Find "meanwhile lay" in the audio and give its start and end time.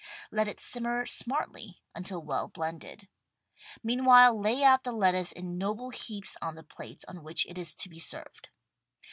3.83-4.63